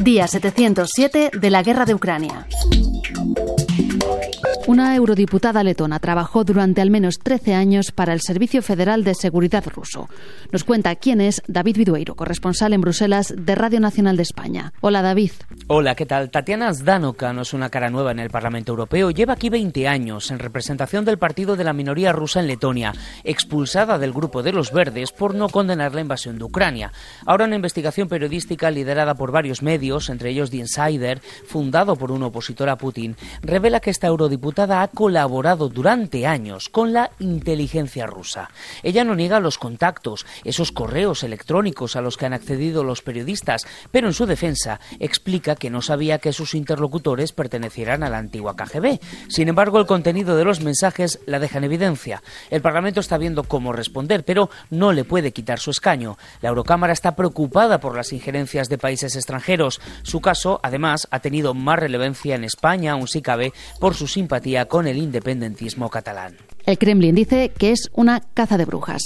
[0.00, 2.46] Día 707 de la guerra de Ucrania.
[4.70, 9.66] Una eurodiputada letona trabajó durante al menos 13 años para el Servicio Federal de Seguridad
[9.66, 10.08] ruso.
[10.52, 14.72] Nos cuenta quién es David Vidueiro, corresponsal en Bruselas de Radio Nacional de España.
[14.80, 15.32] Hola, David.
[15.66, 16.30] Hola, ¿qué tal?
[16.30, 19.10] Tatiana Zdanoka no es una cara nueva en el Parlamento Europeo.
[19.10, 22.92] Lleva aquí 20 años en representación del partido de la minoría rusa en Letonia,
[23.24, 26.92] expulsada del grupo de los verdes por no condenar la invasión de Ucrania.
[27.26, 32.22] Ahora una investigación periodística liderada por varios medios, entre ellos The Insider, fundado por un
[32.22, 38.50] opositor a Putin, revela que esta eurodiputada ha colaborado durante años con la inteligencia rusa.
[38.82, 43.66] Ella no niega los contactos, esos correos electrónicos a los que han accedido los periodistas,
[43.90, 48.56] pero en su defensa explica que no sabía que sus interlocutores pertenecieran a la antigua
[48.56, 49.00] KGB.
[49.28, 52.22] Sin embargo, el contenido de los mensajes la deja en evidencia.
[52.50, 56.18] El Parlamento está viendo cómo responder, pero no le puede quitar su escaño.
[56.42, 59.80] La Eurocámara está preocupada por las injerencias de países extranjeros.
[60.02, 64.49] Su caso, además, ha tenido más relevancia en España, aún si cabe, por su simpatía
[64.66, 66.36] con el independentismo catalán.
[66.66, 69.02] El Kremlin dice que es una caza de brujas.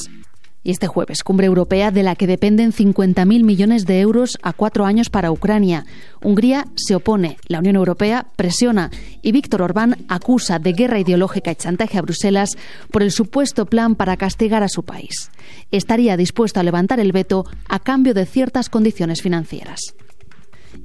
[0.67, 4.87] Y este jueves, cumbre europea de la que dependen 50.000 millones de euros a cuatro
[4.87, 5.85] años para Ucrania.
[6.23, 11.57] Hungría se opone, la Unión Europea presiona y Víctor Orbán acusa de guerra ideológica y
[11.57, 12.57] chantaje a Bruselas
[12.91, 15.31] por el supuesto plan para castigar a su país.
[15.71, 19.95] Estaría dispuesto a levantar el veto a cambio de ciertas condiciones financieras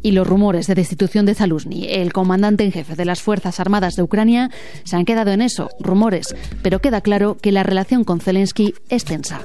[0.01, 3.95] y los rumores de destitución de Zaluzny, el comandante en jefe de las Fuerzas Armadas
[3.95, 4.49] de Ucrania,
[4.83, 9.05] se han quedado en eso, rumores, pero queda claro que la relación con Zelensky es
[9.05, 9.41] tensa.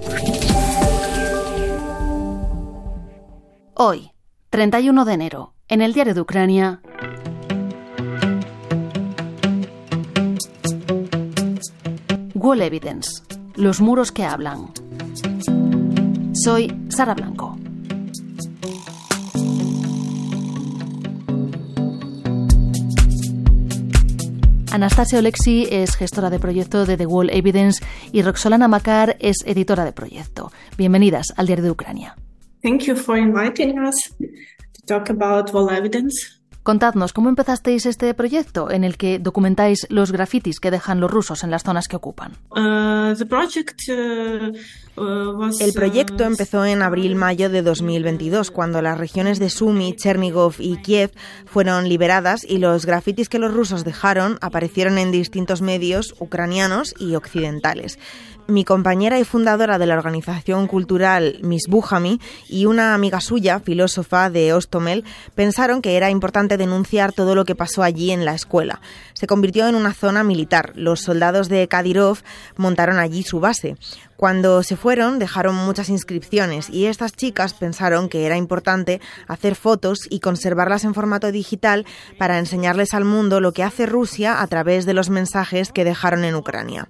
[3.75, 4.13] Hoy,
[4.51, 6.81] 31 de enero, en el diario de Ucrania.
[12.35, 13.23] Wall Evidence,
[13.57, 14.71] los muros que hablan.
[16.35, 17.57] Soy Sara Blanco.
[24.75, 29.85] Anastasia Olexi es gestora de proyecto de The Wall Evidence y Roxolana Makar es editora
[29.85, 30.51] de proyecto.
[30.77, 32.17] Bienvenidas al Diario de Ucrania.
[32.61, 36.41] Thank you for inviting us to talk about Evidence.
[36.65, 41.45] Contadnos, ¿cómo empezasteis este proyecto en el que documentáis los grafitis que dejan los rusos
[41.45, 42.39] en las zonas que ocupan?
[42.49, 49.39] Uh, the project, uh, uh, El proyecto empezó en abril-mayo de 2022, cuando las regiones
[49.39, 51.11] de Sumy, Chernigov y Kiev
[51.45, 57.15] fueron liberadas y los grafitis que los rusos dejaron aparecieron en distintos medios ucranianos y
[57.15, 57.99] occidentales.
[58.47, 64.29] Mi compañera y fundadora de la organización cultural Miss Buhami y una amiga suya, filósofa
[64.29, 65.03] de Ostomel,
[65.35, 68.83] pensaron que era importante denunciar todo lo que pasó allí en la escuela.
[69.15, 70.73] Se convirtió en una zona militar.
[70.75, 72.19] Los soldados de Kadyrov
[72.57, 73.77] montaron allí su base.
[74.17, 80.01] Cuando se fueron dejaron muchas inscripciones y estas chicas pensaron que era importante hacer fotos
[80.11, 81.87] y conservarlas en formato digital
[82.19, 86.25] para enseñarles al mundo lo que hace Rusia a través de los mensajes que dejaron
[86.25, 86.89] en Ucrania.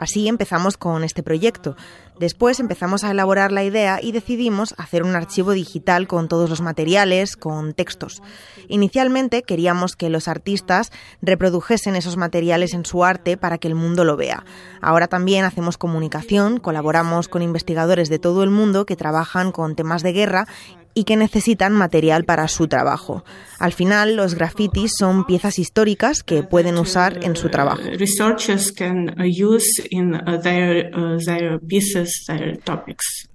[0.00, 1.76] Así empezamos con este proyecto.
[2.18, 6.62] Después empezamos a elaborar la idea y decidimos hacer un archivo digital con todos los
[6.62, 8.22] materiales, con textos.
[8.68, 10.90] Inicialmente queríamos que los artistas
[11.20, 14.46] reprodujesen esos materiales en su arte para que el mundo lo vea.
[14.80, 20.02] Ahora también hacemos comunicación, colaboramos con investigadores de todo el mundo que trabajan con temas
[20.02, 20.46] de guerra
[20.94, 23.24] y que necesitan material para su trabajo.
[23.58, 27.82] Al final, los grafitis son piezas históricas que pueden usar en su trabajo.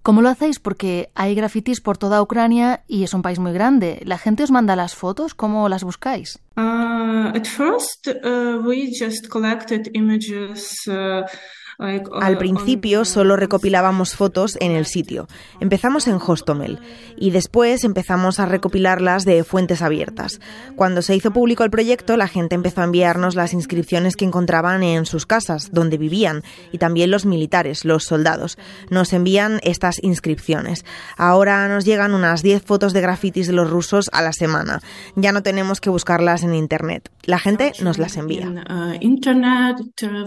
[0.02, 0.60] ¿Cómo lo hacéis?
[0.60, 4.02] Porque hay grafitis por toda Ucrania y es un país muy grande.
[4.04, 5.34] ¿La gente os manda las fotos?
[5.34, 6.40] ¿Cómo las buscáis?
[6.58, 11.24] Uh, at first, uh, we just collected images, uh,
[11.78, 15.28] al principio solo recopilábamos fotos en el sitio.
[15.60, 16.80] Empezamos en Hostomel
[17.18, 20.40] y después empezamos a recopilarlas de fuentes abiertas.
[20.76, 24.84] Cuando se hizo público el proyecto, la gente empezó a enviarnos las inscripciones que encontraban
[24.84, 28.58] en sus casas, donde vivían, y también los militares, los soldados.
[28.90, 30.86] Nos envían estas inscripciones.
[31.18, 34.82] Ahora nos llegan unas 10 fotos de grafitis de los rusos a la semana.
[35.16, 37.12] Ya no tenemos que buscarlas en internet.
[37.24, 38.46] La gente nos las envía.
[39.02, 39.78] internet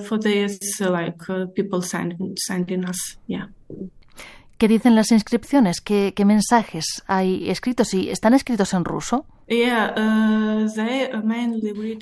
[0.05, 3.19] for this, like, people sending us.
[3.27, 3.51] Yeah.
[4.59, 5.81] ¿Qué dicen las inscripciones?
[5.81, 7.95] ¿Qué, ¿Qué, mensajes hay escritos?
[7.95, 9.25] ¿Y están escritos en ruso?
[9.51, 10.67] Uh,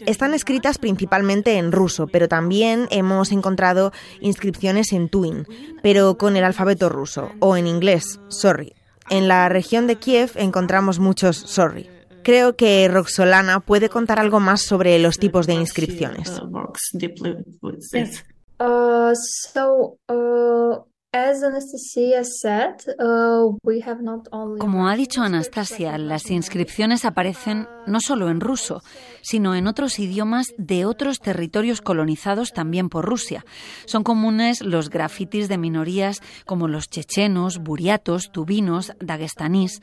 [0.07, 5.47] están escritas principalmente en ruso, pero también hemos encontrado inscripciones en Twin,
[5.83, 8.73] pero con el alfabeto ruso, o en inglés, sorry.
[9.11, 11.89] En la región de Kiev encontramos muchos sorry.
[12.25, 16.41] Creo que Roxolana puede contar algo más sobre los tipos de inscripciones.
[16.41, 16.73] Uh,
[19.15, 20.96] so uh, Uh,
[24.59, 28.83] Como ha dicho Anastasia, las inscripciones aparecen no solo en ruso,
[29.23, 33.47] sino en otros idiomas de otros territorios colonizados también por Rusia.
[33.87, 39.81] Son comunes los grafitis de minorías como los chechenos, buriatos, tubinos, daguestanís.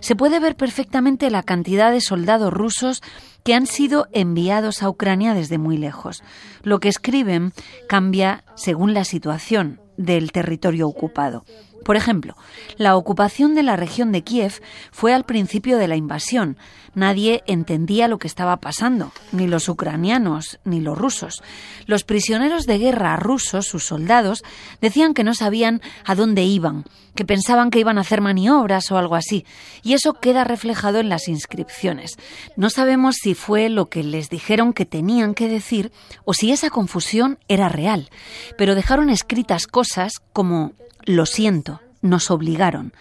[0.00, 3.02] Se puede ver perfectamente la cantidad de soldados rusos
[3.44, 6.22] que han sido enviados a Ucrania desde muy lejos.
[6.62, 7.52] Lo que escriben
[7.88, 11.44] cambia según la situación del territorio ocupado.
[11.82, 12.36] Por ejemplo,
[12.76, 16.56] la ocupación de la región de Kiev fue al principio de la invasión.
[16.94, 21.42] Nadie entendía lo que estaba pasando, ni los ucranianos, ni los rusos.
[21.86, 24.42] Los prisioneros de guerra rusos, sus soldados,
[24.80, 26.84] decían que no sabían a dónde iban,
[27.14, 29.44] que pensaban que iban a hacer maniobras o algo así.
[29.82, 32.16] Y eso queda reflejado en las inscripciones.
[32.56, 35.92] No sabemos si fue lo que les dijeron que tenían que decir
[36.24, 38.10] o si esa confusión era real,
[38.58, 40.72] pero dejaron escritas cosas como
[41.04, 42.92] lo siento, nos obligaron.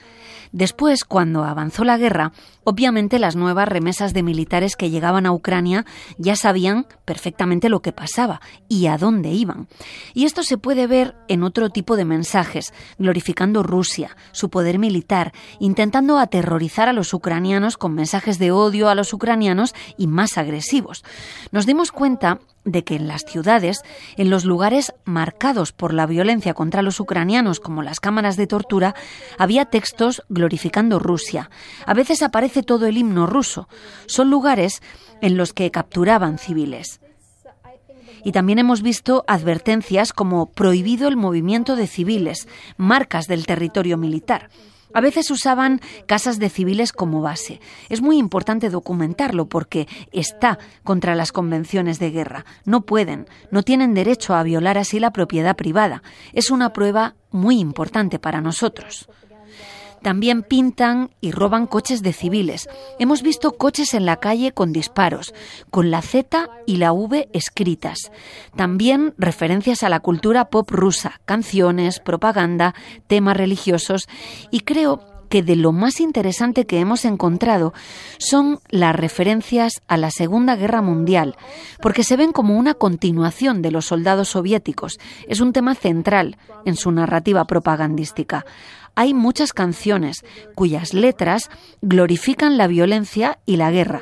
[0.52, 2.34] Después, cuando avanzó la guerra,
[2.66, 5.86] obviamente las nuevas remesas de militares que llegaban a Ucrania
[6.18, 9.70] ya sabían perfectamente lo que pasaba y a dónde iban.
[10.14, 15.32] Y esto se puede ver en otro tipo de mensajes, glorificando Rusia, su poder militar,
[15.60, 21.06] intentando aterrorizar a los ucranianos con mensajes de odio a los ucranianos y más agresivos.
[21.52, 23.82] Nos dimos cuenta de que en las ciudades,
[24.18, 28.96] en los lugares marcados por la violencia contra los ucranianos, como las cámaras de tortura,
[29.38, 31.50] había textos glorificando Rusia.
[31.86, 33.68] A veces aparece todo el himno ruso.
[34.06, 34.82] Son lugares
[35.22, 37.02] en los que capturaban civiles.
[38.24, 42.48] Y también hemos visto advertencias como prohibido el movimiento de civiles,
[42.78, 44.50] marcas del territorio militar.
[44.94, 47.60] A veces usaban casas de civiles como base.
[47.90, 52.46] Es muy importante documentarlo porque está contra las convenciones de guerra.
[52.66, 56.04] No pueden, no tienen derecho a violar así la propiedad privada.
[56.34, 59.08] Es una prueba muy importante para nosotros.
[60.02, 62.68] También pintan y roban coches de civiles.
[63.00, 65.34] Hemos visto coches en la calle con disparos,
[65.70, 68.12] con la Z y la V escritas.
[68.56, 72.74] También referencias a la cultura pop rusa, canciones, propaganda,
[73.08, 74.08] temas religiosos
[74.50, 77.74] y creo que de lo más interesante que hemos encontrado
[78.18, 81.38] son las referencias a la Segunda Guerra Mundial,
[81.82, 85.00] porque se ven como una continuación de los soldados soviéticos.
[85.30, 88.46] Es un tema central en su narrativa propagandística
[88.96, 90.24] hay muchas canciones
[90.56, 91.50] cuyas letras
[91.82, 94.02] glorifican la violencia y la guerra.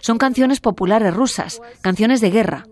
[0.00, 2.66] Son canciones populares rusas, canciones de guerra.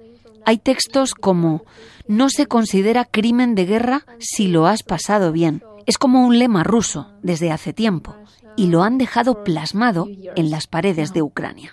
[0.45, 1.65] Hay textos como
[2.09, 5.63] no se considera crimen de guerra si lo has pasado bien.
[5.87, 8.17] Es como un lema ruso desde hace tiempo
[8.57, 10.07] y lo han dejado plasmado
[10.37, 11.73] en las paredes de Ucrania.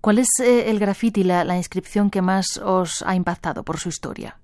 [0.00, 3.88] ¿Cuál es eh, el grafiti, la, la inscripción que más os ha impactado por su
[3.88, 4.38] historia?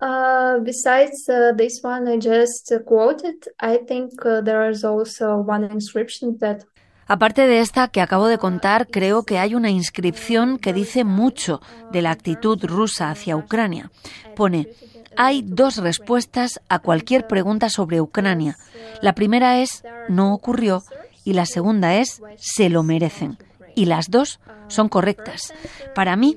[0.00, 5.64] Uh, besides uh, this one I just quoted, I think uh, there is also one
[5.64, 6.64] inscription that
[7.10, 11.62] Aparte de esta que acabo de contar, creo que hay una inscripción que dice mucho
[11.90, 13.90] de la actitud rusa hacia Ucrania.
[14.36, 14.68] Pone,
[15.16, 18.58] hay dos respuestas a cualquier pregunta sobre Ucrania.
[19.00, 20.82] La primera es, no ocurrió,
[21.24, 23.38] y la segunda es, se lo merecen
[23.78, 25.54] y las dos son correctas.
[25.94, 26.36] Para mí,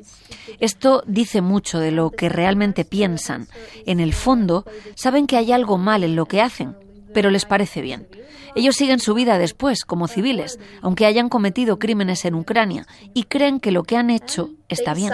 [0.59, 3.47] esto dice mucho de lo que realmente piensan.
[3.88, 6.75] En el fondo, saben que hay algo mal en lo que hacen,
[7.15, 8.07] pero les parece bien.
[8.53, 13.60] Ellos siguen su vida después, como civiles, aunque hayan cometido crímenes en Ucrania, y creen
[13.60, 15.12] que lo que han hecho está bien.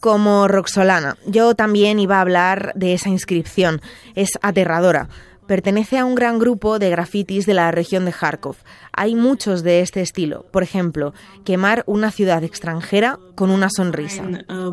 [0.00, 3.80] Como Roxolana, yo también iba a hablar de esa inscripción.
[4.14, 5.08] Es aterradora.
[5.46, 8.56] Pertenece a un gran grupo de grafitis de la región de Kharkov.
[8.92, 10.46] Hay muchos de este estilo.
[10.50, 11.14] Por ejemplo,
[11.44, 14.22] quemar una ciudad extranjera con una sonrisa.
[14.48, 14.72] Uh,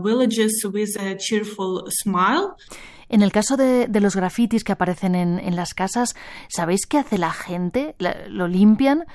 [3.10, 6.16] en el caso de, los grafitis que aparecen en, las casas,
[6.48, 7.96] ¿sabéis qué hace la gente?
[8.28, 9.06] ¿Lo limpian?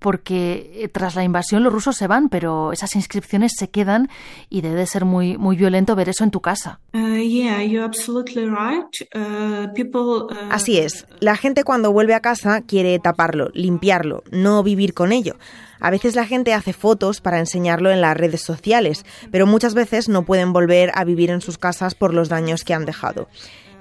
[0.00, 4.08] Porque eh, tras la invasión los rusos se van, pero esas inscripciones se quedan
[4.48, 6.80] y debe ser muy, muy violento ver eso en tu casa.
[6.92, 7.20] Uh, uh,
[9.14, 9.68] uh,
[10.50, 11.06] Así es.
[11.20, 15.36] La gente cuando vuelve a casa quiere taparlo, limpiarlo, no vivir con ello.
[15.80, 20.08] A veces la gente hace fotos para enseñarlo en las redes sociales, pero muchas veces
[20.08, 23.28] no pueden volver a vivir en sus casas por los daños que han dejado.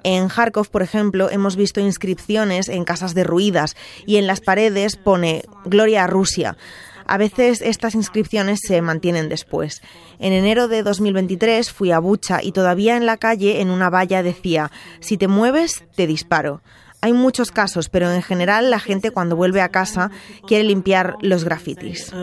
[0.04, 3.76] En Kharkov, por ejemplo, hemos visto inscripciones en casas derruidas
[4.06, 6.58] y en las paredes pone Gloria a Rusia.
[7.06, 9.82] A veces estas inscripciones se mantienen después.
[10.20, 14.22] En enero de 2023 fui a Bucha y todavía en la calle en una valla
[14.22, 16.62] decía, si te mueves, te disparo.
[17.02, 20.12] Hay muchos casos, pero en general la gente cuando vuelve a casa
[20.46, 22.14] quiere limpiar los grafitis.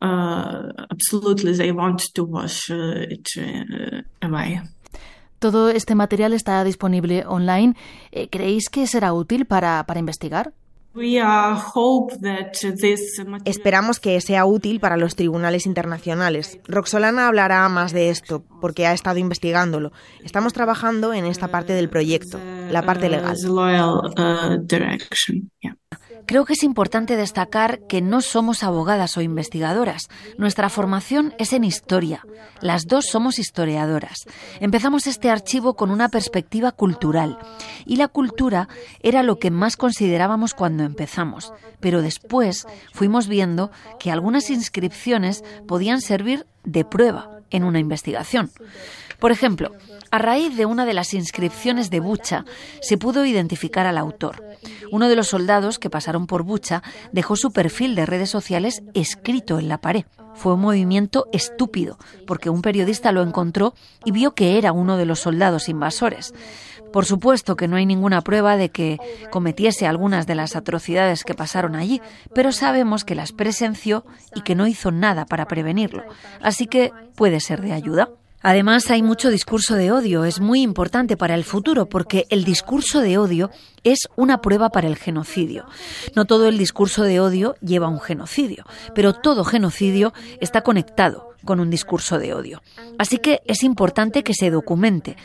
[0.00, 4.60] Uh, absolutely, they want to wash uh, it uh, away.
[5.44, 7.74] Todo este material está disponible online.
[8.12, 10.54] Eh, ¿Creéis que será útil para, para investigar?
[13.44, 16.60] Esperamos que sea útil para los tribunales internacionales.
[16.66, 19.92] Roxolana hablará más de esto porque ha estado investigándolo.
[20.22, 23.36] Estamos trabajando en esta parte del proyecto, la parte legal.
[26.26, 30.08] Creo que es importante destacar que no somos abogadas o investigadoras.
[30.38, 32.24] Nuestra formación es en historia.
[32.60, 34.24] Las dos somos historiadoras.
[34.60, 37.38] Empezamos este archivo con una perspectiva cultural.
[37.84, 38.68] Y la cultura
[39.00, 41.52] era lo que más considerábamos cuando empezamos.
[41.80, 48.50] Pero después fuimos viendo que algunas inscripciones podían servir de prueba en una investigación.
[49.18, 49.72] Por ejemplo,
[50.10, 52.44] a raíz de una de las inscripciones de Bucha
[52.80, 54.44] se pudo identificar al autor.
[54.90, 59.58] Uno de los soldados que pasaron por Bucha dejó su perfil de redes sociales escrito
[59.58, 60.04] en la pared.
[60.34, 65.06] Fue un movimiento estúpido, porque un periodista lo encontró y vio que era uno de
[65.06, 66.34] los soldados invasores.
[66.94, 69.00] Por supuesto que no hay ninguna prueba de que
[69.32, 72.00] cometiese algunas de las atrocidades que pasaron allí,
[72.36, 76.04] pero sabemos que las presenció y que no hizo nada para prevenirlo.
[76.40, 78.10] Así que puede ser de ayuda.
[78.44, 80.26] Además, hay mucho discurso de odio.
[80.26, 83.50] Es muy importante para el futuro porque el discurso de odio
[83.84, 85.64] es una prueba para el genocidio.
[86.14, 91.30] No todo el discurso de odio lleva a un genocidio, pero todo genocidio está conectado
[91.46, 92.60] con un discurso de odio.
[92.98, 95.16] Así que es importante que se documente,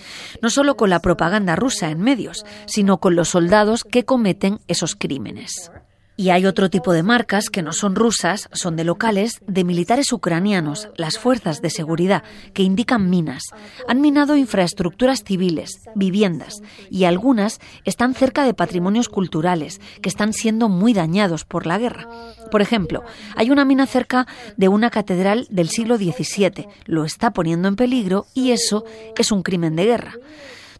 [0.41, 4.95] no solo con la propaganda rusa en medios, sino con los soldados que cometen esos
[4.95, 5.71] crímenes.
[6.19, 10.11] Y hay otro tipo de marcas que no son rusas, son de locales, de militares
[10.11, 12.23] ucranianos, las fuerzas de seguridad,
[12.53, 13.43] que indican minas.
[13.87, 16.61] Han minado infraestructuras civiles, viviendas,
[16.91, 22.09] y algunas están cerca de patrimonios culturales, que están siendo muy dañados por la guerra.
[22.51, 23.01] Por ejemplo,
[23.37, 28.25] hay una mina cerca de una catedral del siglo XVII, lo está poniendo en peligro
[28.33, 28.83] y eso
[29.17, 30.15] es un crimen de guerra.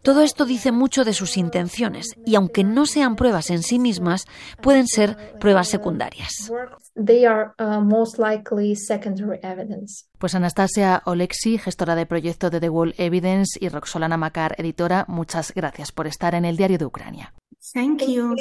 [0.02, 4.24] Todo esto dice mucho de sus intenciones y aunque no sean pruebas en sí mismas,
[4.62, 6.50] pueden ser pruebas secundarias.
[6.50, 6.80] Uh,
[10.18, 15.52] pues Anastasia Olexi, gestora de proyecto de The Wall Evidence, y Roxolana Makar, editora, muchas
[15.54, 17.34] gracias por estar en el Diario de Ucrania.
[17.74, 18.34] Thank you.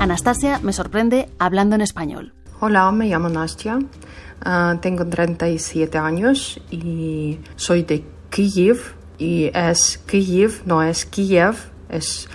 [0.00, 2.34] Anastasia me sorprende hablando en español.
[2.60, 3.80] Hola, me llamo Nastia.
[4.40, 11.56] Ah, tengo 37 años y soy de Kiev y es Kiev, no es Kiev,
[11.88, 12.28] es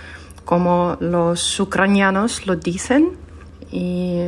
[0.44, 3.12] como los ucranianos lo dicen
[3.72, 4.24] y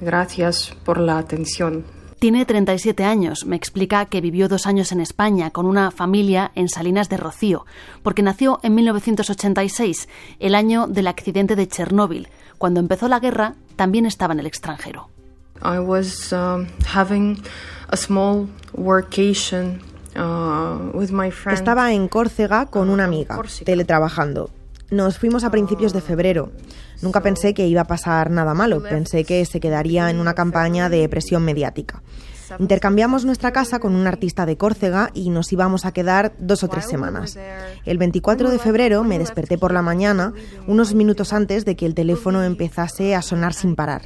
[0.00, 1.84] gracias por la atención.
[2.18, 3.44] Tiene 37 años.
[3.44, 7.66] Me explica que vivió dos años en España con una familia en Salinas de Rocío,
[8.02, 10.08] porque nació en 1986,
[10.40, 12.28] el año del accidente de Chernóbil.
[12.56, 15.08] Cuando empezó la guerra, también estaba en el extranjero.
[15.62, 17.42] I was um, having
[17.88, 19.80] a small workation
[20.16, 21.58] uh, with my friend.
[21.58, 24.50] Estaba en Córcega con una amiga, teletrabajando.
[24.90, 26.52] Nos fuimos a principios de febrero.
[27.02, 30.88] Nunca pensé que iba a pasar nada malo, pensé que se quedaría en una campaña
[30.88, 32.02] de presión mediática.
[32.58, 36.68] Intercambiamos nuestra casa con un artista de Córcega y nos íbamos a quedar dos o
[36.68, 37.38] tres semanas.
[37.84, 40.32] El 24 de febrero me desperté por la mañana,
[40.66, 44.02] unos minutos antes de que el teléfono empezase a sonar sin parar.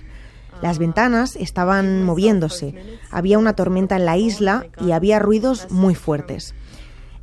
[0.63, 2.75] Las ventanas estaban moviéndose,
[3.11, 6.55] había una tormenta en la isla y había ruidos muy fuertes.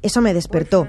[0.02, 0.88] Eso me despertó.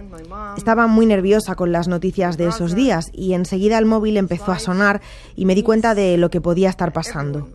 [0.59, 4.59] Estaba muy nerviosa con las noticias de esos días y enseguida el móvil empezó a
[4.59, 5.00] sonar
[5.35, 7.49] y me di cuenta de lo que podía estar pasando.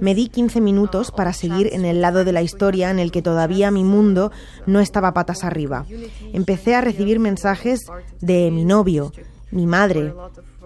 [0.00, 3.22] Me di 15 minutos para seguir en el lado de la historia en el que
[3.22, 4.32] todavía mi mundo
[4.66, 5.86] no estaba patas arriba.
[6.32, 7.80] Empecé a recibir mensajes
[8.20, 9.12] de mi novio,
[9.50, 10.14] mi madre,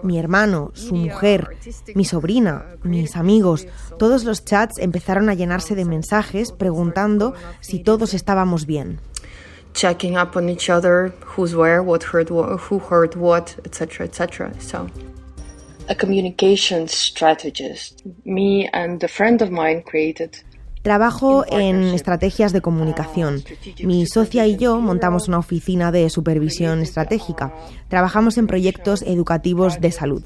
[0.03, 1.57] mi hermano, su mujer,
[1.95, 8.13] mi sobrina, mis amigos, todos los chats empezaron a llenarse de mensajes preguntando si todos
[8.13, 8.99] estábamos bien.
[9.73, 14.51] Checking up on each other, who's where, what heard, who heard what, etc., etc.
[15.89, 20.31] a communication strategist, me and a friend of mine created
[20.87, 23.43] Trabajo en estrategias de comunicación.
[23.83, 27.53] Mi socia y yo montamos una oficina de supervisión estratégica.
[27.89, 30.23] Trabajamos en proyectos educativos de salud.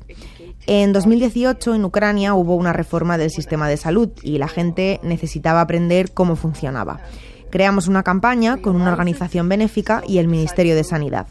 [0.67, 5.61] En 2018 en Ucrania hubo una reforma del sistema de salud y la gente necesitaba
[5.61, 7.01] aprender cómo funcionaba.
[7.49, 11.25] Creamos una campaña con una organización benéfica y el Ministerio de Sanidad.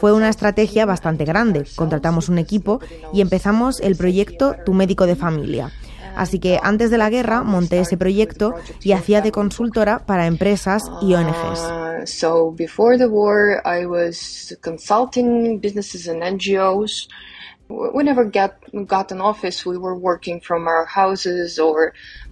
[0.00, 1.66] Fue una estrategia bastante grande.
[1.74, 2.80] Contratamos un equipo
[3.12, 5.72] y empezamos el proyecto Tu médico de familia
[6.18, 10.90] Así que antes de la guerra monté ese proyecto y hacía de consultora para empresas
[11.00, 11.60] y ONGs.
[11.60, 17.08] Uh, so before the war I was consulting businesses and NGOs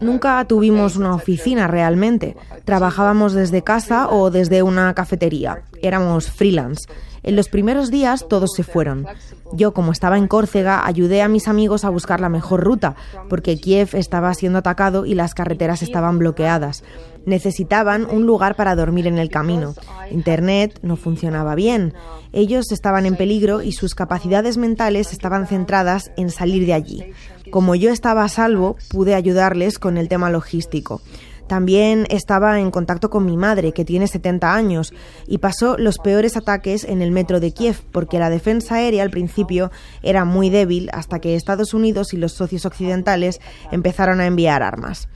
[0.00, 2.36] Nunca tuvimos una oficina realmente.
[2.64, 5.62] Trabajábamos desde casa o desde una cafetería.
[5.82, 6.88] Éramos freelance.
[7.26, 9.04] En los primeros días todos se fueron.
[9.52, 12.94] Yo, como estaba en Córcega, ayudé a mis amigos a buscar la mejor ruta,
[13.28, 16.84] porque Kiev estaba siendo atacado y las carreteras estaban bloqueadas.
[17.24, 19.74] Necesitaban un lugar para dormir en el camino.
[20.12, 21.94] Internet no funcionaba bien.
[22.32, 27.12] Ellos estaban en peligro y sus capacidades mentales estaban centradas en salir de allí.
[27.50, 31.00] Como yo estaba a salvo, pude ayudarles con el tema logístico.
[31.46, 34.92] También estaba en contacto con mi madre, que tiene 70 años,
[35.26, 39.10] y pasó los peores ataques en el metro de Kiev, porque la defensa aérea al
[39.10, 39.70] principio
[40.02, 45.08] era muy débil hasta que Estados Unidos y los socios occidentales empezaron a enviar armas.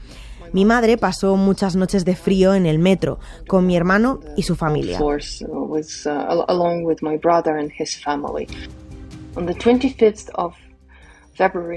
[0.53, 4.55] Mi madre pasó muchas noches de frío en el metro con mi hermano y su
[4.55, 4.99] familia.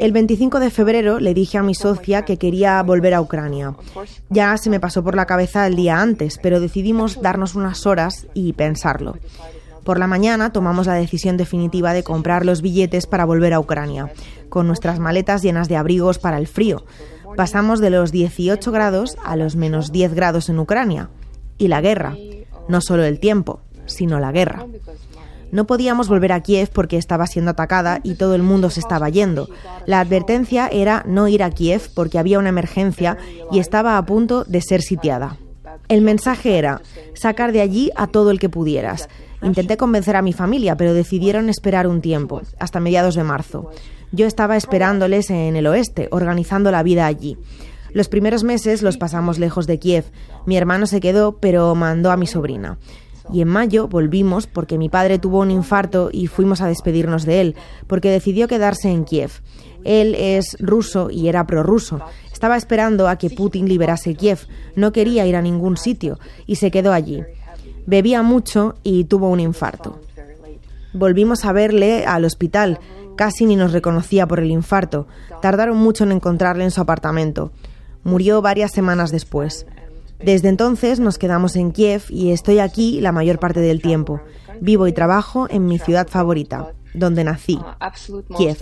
[0.01, 3.75] El 25 de febrero le dije a mi socia que quería volver a Ucrania.
[4.29, 8.27] Ya se me pasó por la cabeza el día antes, pero decidimos darnos unas horas
[8.35, 9.17] y pensarlo.
[9.85, 14.13] Por la mañana tomamos la decisión definitiva de comprar los billetes para volver a Ucrania,
[14.49, 16.85] con nuestras maletas llenas de abrigos para el frío.
[17.37, 21.11] Pasamos de los 18 grados a los menos 10 grados en Ucrania.
[21.59, 22.17] Y la guerra.
[22.69, 24.67] No solo el tiempo, sino la guerra.
[25.55, 29.09] No podíamos volver a Kiev porque estaba siendo atacada y todo el mundo se estaba
[29.09, 29.49] yendo.
[29.87, 33.17] La advertencia era no ir a Kiev porque había una emergencia
[33.53, 35.37] y estaba a punto de ser sitiada.
[35.87, 36.83] El mensaje era
[37.15, 39.09] sacar de allí a todo el que pudieras.
[39.43, 43.71] Intenté convencer a mi familia, pero decidieron esperar un tiempo, hasta mediados de marzo.
[44.11, 47.39] Yo estaba esperándoles en el oeste, organizando la vida allí.
[47.93, 50.07] Los primeros meses los pasamos lejos de Kiev.
[50.47, 52.77] Mi hermano se quedó, pero mandó a mi sobrina
[53.33, 57.41] y en mayo volvimos porque mi padre tuvo un infarto y fuimos a despedirnos de
[57.41, 59.31] él, porque decidió quedarse en Kiev.
[59.85, 62.01] Él es ruso y era prorruso.
[62.33, 64.41] Estaba esperando a que Putin liberase Kiev,
[64.77, 67.23] no quería ir a ningún sitio y se quedó allí.
[67.87, 70.01] Bebía mucho y tuvo un infarto.
[70.93, 72.79] Volvimos a verle al hospital,
[73.17, 75.07] casi ni nos reconocía por el infarto.
[75.43, 77.53] Tardaron mucho en encontrarle en su apartamento.
[78.05, 79.67] Murió varias semanas después.
[80.25, 84.21] Desde entonces nos quedamos en Kiev y estoy aquí la mayor parte del tiempo.
[84.61, 87.59] Vivo y trabajo en mi ciudad favorita, donde nací,
[88.37, 88.57] Kiev.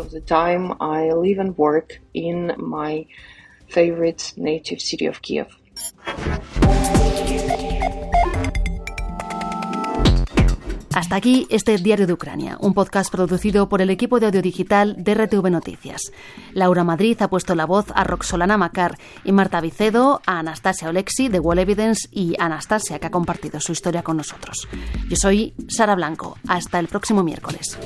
[10.95, 14.95] Hasta aquí este Diario de Ucrania, un podcast producido por el equipo de audio digital
[14.99, 16.13] de RTV Noticias.
[16.53, 21.29] Laura Madrid ha puesto la voz a Roxolana Macar y Marta Vicedo a Anastasia Olexi
[21.29, 24.69] de Wall Evidence y Anastasia que ha compartido su historia con nosotros.
[25.09, 26.37] Yo soy Sara Blanco.
[26.47, 27.79] Hasta el próximo miércoles.